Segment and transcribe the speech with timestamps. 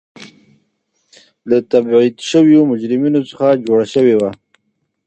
[1.49, 4.31] له تبعید شویو مجرمینو څخه جوړه شوې وه.